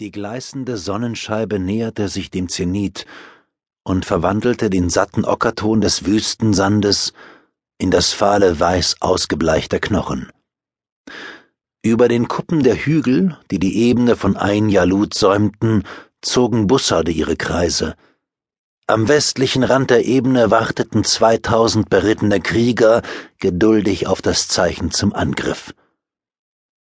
Die 0.00 0.10
gleißende 0.10 0.76
Sonnenscheibe 0.76 1.60
näherte 1.60 2.08
sich 2.08 2.28
dem 2.28 2.48
Zenit 2.48 3.06
und 3.84 4.04
verwandelte 4.04 4.68
den 4.68 4.90
satten 4.90 5.24
Ockerton 5.24 5.80
des 5.80 6.04
Wüstensandes 6.04 7.12
in 7.78 7.92
das 7.92 8.12
fahle 8.12 8.58
Weiß 8.58 8.96
ausgebleichter 8.98 9.78
Knochen. 9.78 10.32
Über 11.80 12.08
den 12.08 12.26
Kuppen 12.26 12.64
der 12.64 12.74
Hügel, 12.74 13.38
die 13.52 13.60
die 13.60 13.88
Ebene 13.88 14.16
von 14.16 14.36
Ein 14.36 14.68
Jalut 14.68 15.14
säumten, 15.14 15.84
zogen 16.22 16.66
Bussarde 16.66 17.12
ihre 17.12 17.36
Kreise. 17.36 17.94
Am 18.88 19.06
westlichen 19.06 19.62
Rand 19.62 19.90
der 19.90 20.06
Ebene 20.06 20.50
warteten 20.50 21.04
zweitausend 21.04 21.88
berittene 21.88 22.40
Krieger 22.40 23.02
geduldig 23.38 24.08
auf 24.08 24.22
das 24.22 24.48
Zeichen 24.48 24.90
zum 24.90 25.12
Angriff. 25.12 25.72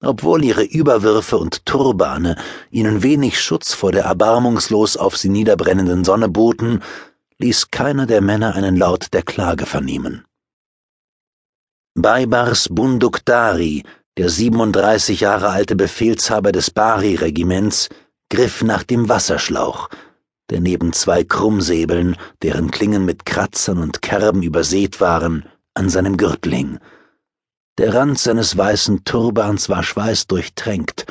Obwohl 0.00 0.44
ihre 0.44 0.62
Überwürfe 0.62 1.38
und 1.38 1.66
Turbane 1.66 2.36
ihnen 2.70 3.02
wenig 3.02 3.40
Schutz 3.40 3.74
vor 3.74 3.90
der 3.90 4.04
erbarmungslos 4.04 4.96
auf 4.96 5.16
sie 5.16 5.28
niederbrennenden 5.28 6.04
Sonne 6.04 6.28
boten, 6.28 6.82
ließ 7.38 7.70
keiner 7.70 8.06
der 8.06 8.20
Männer 8.20 8.54
einen 8.54 8.76
Laut 8.76 9.08
der 9.12 9.22
Klage 9.22 9.66
vernehmen. 9.66 10.24
Baibars 11.94 12.68
Bunduktari, 12.70 13.82
der 14.16 14.28
37 14.28 15.20
Jahre 15.20 15.50
alte 15.50 15.74
Befehlshaber 15.74 16.52
des 16.52 16.70
Bari-Regiments, 16.70 17.88
griff 18.30 18.62
nach 18.62 18.84
dem 18.84 19.08
Wasserschlauch, 19.08 19.88
der 20.50 20.60
neben 20.60 20.92
zwei 20.92 21.24
Krummsäbeln, 21.24 22.16
deren 22.42 22.70
Klingen 22.70 23.04
mit 23.04 23.26
Kratzern 23.26 23.78
und 23.78 24.00
Kerben 24.00 24.42
übersät 24.42 25.00
waren, 25.00 25.44
an 25.74 25.88
seinem 25.88 26.16
Gürtel 26.16 26.54
hing. 26.54 26.78
Der 27.78 27.94
Rand 27.94 28.18
seines 28.18 28.56
weißen 28.56 29.04
Turbans 29.04 29.68
war 29.68 29.84
schweißdurchtränkt, 29.84 31.06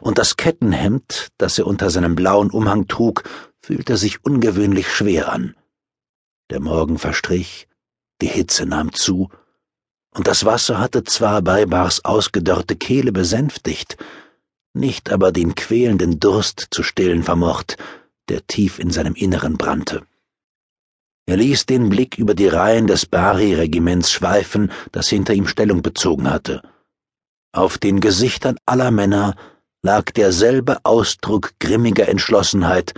und 0.00 0.18
das 0.18 0.36
Kettenhemd, 0.36 1.28
das 1.38 1.58
er 1.58 1.66
unter 1.68 1.90
seinem 1.90 2.16
blauen 2.16 2.50
Umhang 2.50 2.88
trug, 2.88 3.22
fühlte 3.62 3.96
sich 3.96 4.24
ungewöhnlich 4.24 4.92
schwer 4.92 5.32
an. 5.32 5.54
Der 6.50 6.58
Morgen 6.58 6.98
verstrich, 6.98 7.68
die 8.20 8.26
Hitze 8.26 8.66
nahm 8.66 8.92
zu, 8.92 9.28
und 10.12 10.26
das 10.26 10.44
Wasser 10.44 10.80
hatte 10.80 11.04
zwar 11.04 11.40
Beibars 11.40 12.04
ausgedörrte 12.04 12.74
Kehle 12.74 13.12
besänftigt, 13.12 13.96
nicht 14.74 15.12
aber 15.12 15.30
den 15.30 15.54
quälenden 15.54 16.18
Durst 16.18 16.66
zu 16.72 16.82
stillen 16.82 17.22
vermocht, 17.22 17.76
der 18.28 18.44
tief 18.44 18.80
in 18.80 18.90
seinem 18.90 19.14
Inneren 19.14 19.56
brannte. 19.56 20.04
Er 21.28 21.36
ließ 21.36 21.66
den 21.66 21.90
Blick 21.90 22.16
über 22.16 22.34
die 22.34 22.48
Reihen 22.48 22.86
des 22.86 23.04
Bari-Regiments 23.04 24.10
schweifen, 24.10 24.72
das 24.92 25.10
hinter 25.10 25.34
ihm 25.34 25.46
Stellung 25.46 25.82
bezogen 25.82 26.30
hatte. 26.30 26.62
Auf 27.52 27.76
den 27.76 28.00
Gesichtern 28.00 28.56
aller 28.64 28.90
Männer 28.90 29.36
lag 29.82 30.10
derselbe 30.12 30.78
Ausdruck 30.86 31.52
grimmiger 31.60 32.08
Entschlossenheit, 32.08 32.94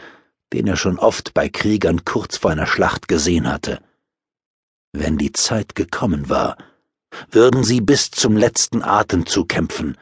den 0.52 0.68
er 0.68 0.76
schon 0.76 1.00
oft 1.00 1.34
bei 1.34 1.48
Kriegern 1.48 2.04
kurz 2.04 2.36
vor 2.36 2.52
einer 2.52 2.68
Schlacht 2.68 3.08
gesehen 3.08 3.50
hatte. 3.50 3.80
Wenn 4.92 5.18
die 5.18 5.32
Zeit 5.32 5.74
gekommen 5.74 6.28
war, 6.28 6.56
würden 7.32 7.64
sie 7.64 7.80
bis 7.80 8.12
zum 8.12 8.36
letzten 8.36 8.84
Atemzug 8.84 9.48
kämpfen, 9.48 9.96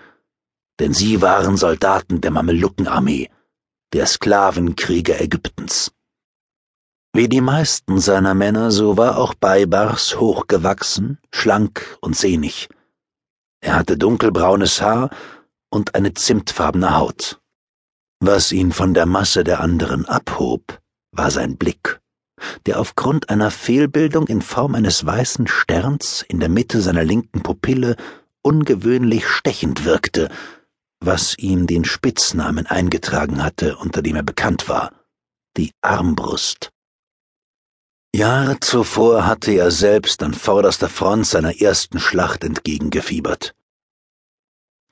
denn 0.80 0.92
sie 0.92 1.22
waren 1.22 1.56
Soldaten 1.56 2.20
der 2.20 2.32
Mamelukenarmee, 2.32 3.30
der 3.94 4.04
Sklavenkrieger 4.04 5.18
Ägyptens. 5.18 5.92
Wie 7.14 7.28
die 7.28 7.40
meisten 7.40 7.98
seiner 7.98 8.34
Männer, 8.34 8.70
so 8.70 8.96
war 8.96 9.18
auch 9.18 9.34
Baibars 9.34 10.20
hochgewachsen, 10.20 11.18
schlank 11.32 11.98
und 12.00 12.16
sehnig. 12.16 12.68
Er 13.60 13.76
hatte 13.76 13.96
dunkelbraunes 13.96 14.82
Haar 14.82 15.10
und 15.70 15.94
eine 15.94 16.14
zimtfarbene 16.14 16.96
Haut. 16.96 17.40
Was 18.20 18.52
ihn 18.52 18.72
von 18.72 18.94
der 18.94 19.06
Masse 19.06 19.42
der 19.42 19.60
anderen 19.60 20.06
abhob, 20.06 20.80
war 21.12 21.30
sein 21.30 21.56
Blick, 21.56 22.00
der 22.66 22.78
aufgrund 22.78 23.30
einer 23.30 23.50
Fehlbildung 23.50 24.26
in 24.26 24.42
Form 24.42 24.74
eines 24.74 25.04
weißen 25.04 25.46
Sterns 25.46 26.24
in 26.28 26.40
der 26.40 26.48
Mitte 26.48 26.80
seiner 26.80 27.04
linken 27.04 27.42
Pupille 27.42 27.96
ungewöhnlich 28.42 29.26
stechend 29.26 29.84
wirkte, 29.84 30.30
was 31.00 31.36
ihm 31.38 31.66
den 31.66 31.84
Spitznamen 31.84 32.66
eingetragen 32.66 33.42
hatte, 33.42 33.76
unter 33.76 34.02
dem 34.02 34.16
er 34.16 34.22
bekannt 34.22 34.68
war, 34.68 34.92
die 35.56 35.72
Armbrust. 35.80 36.70
Jahre 38.18 38.58
zuvor 38.58 39.28
hatte 39.28 39.52
er 39.52 39.70
selbst 39.70 40.24
an 40.24 40.34
vorderster 40.34 40.88
Front 40.88 41.24
seiner 41.24 41.60
ersten 41.60 42.00
Schlacht 42.00 42.42
entgegengefiebert. 42.42 43.54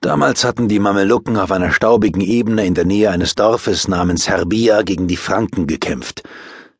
Damals 0.01 0.45
hatten 0.45 0.69
die 0.69 0.79
Mamelucken 0.79 1.37
auf 1.37 1.51
einer 1.51 1.73
staubigen 1.73 2.21
Ebene 2.21 2.65
in 2.65 2.75
der 2.75 2.85
Nähe 2.85 3.11
eines 3.11 3.35
Dorfes 3.35 3.89
namens 3.89 4.29
Herbia 4.29 4.83
gegen 4.83 5.09
die 5.09 5.17
Franken 5.17 5.67
gekämpft. 5.67 6.23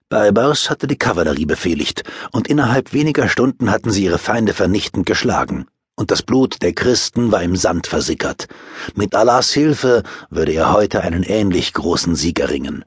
Baibars 0.09 0.71
hatte 0.71 0.87
die 0.87 0.95
Kavallerie 0.97 1.47
befehligt, 1.47 2.05
und 2.31 2.47
innerhalb 2.47 2.93
weniger 2.93 3.29
Stunden 3.29 3.73
hatten 3.73 3.91
sie 3.91 4.05
ihre 4.05 4.19
Feinde 4.19 4.55
vernichtend 4.55 5.05
geschlagen, 5.05 5.67
und 5.97 6.13
das 6.13 6.23
Blut 6.23 6.63
der 6.63 6.75
Christen 6.75 7.33
war 7.33 7.43
im 7.43 7.57
Sand 7.57 7.89
versickert. 7.89 8.47
Mit 8.95 9.17
Allahs 9.17 9.53
Hilfe 9.53 10.05
würde 10.31 10.53
er 10.53 10.73
heute 10.73 11.01
einen 11.01 11.25
ähnlich 11.25 11.73
großen 11.73 12.15
Sieg 12.15 12.39
erringen. 12.39 12.85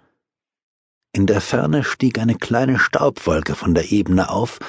In 1.11 1.25
der 1.25 1.41
Ferne 1.41 1.83
stieg 1.83 2.19
eine 2.19 2.35
kleine 2.35 2.77
Staubwolke 2.77 3.55
von 3.55 3.73
der 3.73 3.91
Ebene 3.91 4.29
auf 4.29 4.59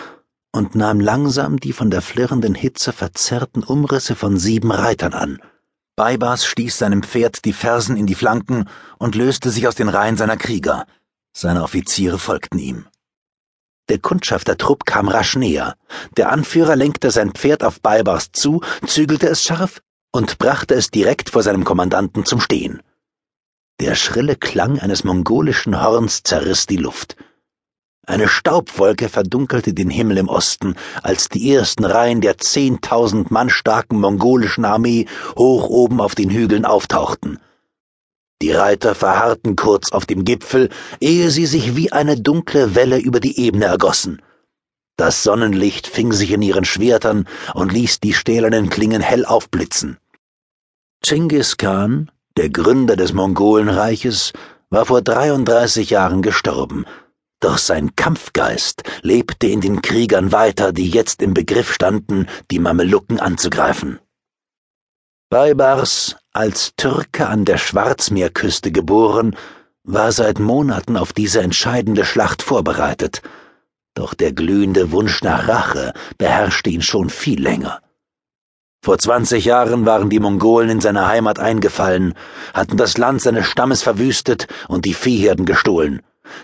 und 0.53 0.75
nahm 0.75 0.99
langsam 0.99 1.61
die 1.61 1.73
von 1.73 1.91
der 1.91 2.03
flirrenden 2.03 2.55
Hitze 2.55 2.93
verzerrten 2.93 3.62
Umrisse 3.62 4.17
von 4.17 4.39
sieben 4.39 4.73
Reitern 4.73 5.12
an. 5.12 5.41
Baibas 5.97 6.47
stieß 6.47 6.79
seinem 6.79 7.03
Pferd 7.03 7.45
die 7.45 7.53
Fersen 7.53 7.97
in 7.97 8.06
die 8.06 8.15
Flanken 8.15 8.69
und 8.99 9.15
löste 9.15 9.50
sich 9.50 9.69
aus 9.69 9.75
den 9.75 9.91
Reihen 9.91 10.17
seiner 10.17 10.39
Krieger. 10.39 10.87
Seine 11.37 11.62
Offiziere 11.62 12.19
folgten 12.19 12.59
ihm. 12.59 12.87
Der 13.91 13.99
Kundschaftertrupp 13.99 14.87
kam 14.87 15.09
rasch 15.09 15.37
näher. 15.37 15.75
Der 16.17 16.33
Anführer 16.33 16.75
lenkte 16.75 17.11
sein 17.11 17.33
Pferd 17.33 17.62
auf 17.62 17.81
Baibars 17.81 18.33
zu, 18.33 18.62
zügelte 18.87 19.29
es 19.29 19.45
scharf 19.45 19.83
und 20.11 20.39
brachte 20.39 20.75
es 20.75 20.91
direkt 20.91 21.29
vor 21.29 21.43
seinem 21.43 21.65
Kommandanten 21.65 22.25
zum 22.25 22.41
Stehen. 22.41 22.83
Der 23.81 23.95
schrille 23.95 24.37
Klang 24.37 24.79
eines 24.79 25.05
mongolischen 25.05 25.83
Horns 25.83 26.23
zerriss 26.23 26.67
die 26.67 26.77
Luft. 26.77 27.17
Eine 28.07 28.29
Staubwolke 28.29 29.09
verdunkelte 29.09 29.73
den 29.73 29.89
Himmel 29.89 30.19
im 30.19 30.29
Osten, 30.29 30.75
als 31.03 31.31
die 31.31 31.51
ersten 31.51 31.87
Reihen 31.87 32.21
der 32.21 32.37
zehntausend 32.37 33.31
Mann 33.31 33.49
starken 33.49 33.99
mongolischen 33.99 34.67
Armee 34.67 35.07
hoch 35.35 35.71
oben 35.71 36.03
auf 36.03 36.15
den 36.15 36.29
Hügeln 36.29 36.67
auftauchten. 36.67 37.39
Die 38.43 38.53
Reiter 38.53 38.95
verharrten 38.95 39.57
kurz 39.57 39.93
auf 39.93 40.05
dem 40.05 40.27
Gipfel, 40.27 40.69
ehe 41.01 41.31
sie 41.31 41.47
sich 41.47 41.75
wie 41.75 41.91
eine 41.91 42.21
dunkle 42.21 42.75
Welle 42.75 42.99
über 42.99 43.21
die 43.21 43.41
Ebene 43.41 43.65
ergossen. 43.65 44.21
Das 44.99 45.23
Sonnenlicht 45.23 45.87
fing 45.87 46.12
sich 46.12 46.33
in 46.33 46.43
ihren 46.43 46.67
Schwertern 46.67 47.27
und 47.55 47.73
ließ 47.73 48.01
die 48.01 48.12
stählernen 48.12 48.69
Klingen 48.69 49.01
hell 49.01 49.25
aufblitzen. 49.25 49.97
Chinggis 51.03 51.57
Khan, 51.57 52.11
der 52.37 52.51
Gründer 52.51 52.97
des 52.97 53.13
Mongolenreiches, 53.13 54.33
war 54.71 54.87
vor 54.87 55.03
33 55.03 55.91
Jahren 55.91 56.23
gestorben, 56.23 56.85
doch 57.41 57.59
sein 57.59 57.97
Kampfgeist 57.97 58.83
lebte 59.03 59.47
in 59.47 59.61
den 59.61 59.81
Kriegern 59.81 60.31
weiter, 60.31 60.73
die 60.73 60.89
jetzt 60.89 61.23
im 61.23 61.33
Begriff 61.33 61.73
standen, 61.73 62.27
die 62.51 62.59
Mamelucken 62.59 63.19
anzugreifen. 63.19 63.99
Baibars, 65.31 66.17
als 66.33 66.75
Türke 66.77 67.29
an 67.29 67.45
der 67.45 67.57
Schwarzmeerküste 67.57 68.71
geboren, 68.71 69.37
war 69.85 70.12
seit 70.12 70.39
Monaten 70.39 70.97
auf 70.97 71.12
diese 71.12 71.41
entscheidende 71.41 72.05
Schlacht 72.05 72.43
vorbereitet, 72.43 73.23
doch 73.95 74.15
der 74.15 74.33
glühende 74.33 74.93
Wunsch 74.93 75.23
nach 75.23 75.49
Rache 75.49 75.95
beherrschte 76.19 76.71
ihn 76.71 76.83
schon 76.83 77.11
viel 77.11 77.43
länger. 77.43 77.81
Vor 78.83 78.97
zwanzig 78.97 79.45
Jahren 79.45 79.85
waren 79.85 80.09
die 80.09 80.21
Mongolen 80.21 80.71
in 80.71 80.81
seine 80.81 81.07
Heimat 81.07 81.39
eingefallen, 81.39 82.15
hatten 82.55 82.79
das 82.79 82.97
Land 82.97 83.21
seines 83.21 83.47
Stammes 83.47 83.83
verwüstet 83.83 84.47
und 84.69 84.87
die 84.87 84.94
Viehherden 84.94 85.44
gestohlen. 85.44 86.00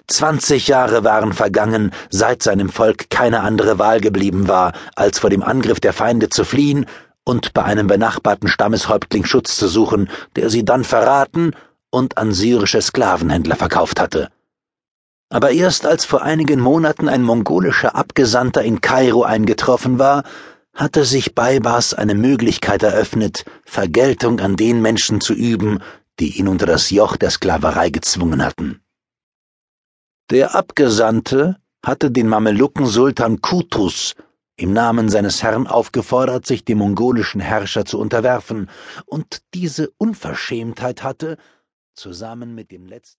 Zwanzig 0.06 0.69
Jahre 0.69 1.03
waren 1.03 1.33
vergangen, 1.33 1.93
seit 2.11 2.43
seinem 2.43 2.69
Volk 2.69 3.09
keine 3.09 3.41
andere 3.41 3.79
Wahl 3.79 4.00
geblieben 4.03 4.49
war, 4.49 4.73
als 4.97 5.19
vor 5.19 5.31
dem 5.31 5.43
Angriff 5.43 5.81
der 5.81 5.94
Feinde 5.94 6.29
zu 6.29 6.44
fliehen 6.44 6.85
und 7.25 7.55
bei 7.55 7.65
einem 7.65 7.87
benachbarten 7.87 8.49
Stammeshäuptling 8.49 9.25
Schutz 9.25 9.56
zu 9.56 9.67
suchen, 9.67 10.11
der 10.35 10.50
sie 10.50 10.65
dann 10.65 10.85
verraten 10.85 11.53
und 11.91 12.19
an 12.19 12.32
syrische 12.32 12.82
Sklavenhändler 12.82 13.56
verkauft 13.56 13.99
hatte. 13.99 14.29
Aber 15.31 15.53
erst 15.53 15.87
als 15.87 16.05
vor 16.05 16.23
einigen 16.23 16.61
Monaten 16.61 17.09
ein 17.09 17.23
mongolischer 17.23 17.97
Abgesandter 17.97 18.62
in 18.62 18.82
Kairo 18.82 19.23
eingetroffen 19.23 19.99
war, 19.99 20.23
hatte 20.76 21.05
sich 21.05 21.34
Baibars 21.34 21.94
eine 21.94 22.14
Möglichkeit 22.14 22.82
eröffnet, 22.82 23.44
Vergeltung 23.64 24.40
an 24.40 24.56
den 24.56 24.81
Menschen 24.82 25.20
zu 25.20 25.32
üben, 25.32 25.82
die 26.20 26.38
ihn 26.38 26.49
unter 26.49 26.67
das 26.67 26.90
Joch 26.90 27.17
der 27.17 27.31
Sklaverei 27.31 27.90
gezwungen 27.90 28.44
hatten. 28.44 28.81
Der 30.31 30.55
Abgesandte 30.55 31.56
hatte 31.84 32.11
den 32.11 32.28
Mamelucken 32.28 32.87
Sultan 32.87 33.40
Kutus 33.40 34.14
im 34.56 34.73
Namen 34.73 35.08
seines 35.08 35.43
Herrn 35.43 35.67
aufgefordert, 35.67 36.46
sich 36.46 36.64
dem 36.64 36.79
mongolischen 36.79 37.40
Herrscher 37.40 37.84
zu 37.84 37.99
unterwerfen, 37.99 38.70
und 39.05 39.43
diese 39.55 39.90
Unverschämtheit 39.99 41.02
hatte, 41.02 41.37
zusammen 41.94 42.55
mit 42.55 42.70
dem 42.70 42.87
letzten 42.87 43.14